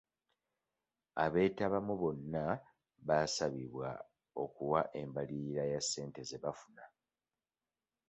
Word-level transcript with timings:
Abeetabamu 1.23 1.93
bonna 2.01 2.43
baasabibwa 3.07 3.89
okuwa 4.43 4.81
embalirira 5.01 5.63
ya 5.73 5.79
ssente 5.83 6.21
ze 6.29 6.37
baafuna. 6.43 6.83